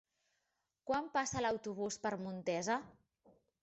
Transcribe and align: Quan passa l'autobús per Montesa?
Quan 0.87 1.11
passa 1.19 1.45
l'autobús 1.45 2.01
per 2.07 2.17
Montesa? 2.27 2.83